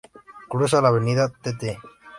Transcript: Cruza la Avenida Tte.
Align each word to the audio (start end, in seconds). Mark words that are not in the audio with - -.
Cruza 0.49 0.81
la 0.81 0.87
Avenida 0.87 1.29
Tte. 1.29 1.77